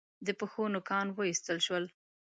[0.25, 1.85] د پښو نوکان و ایستل شول.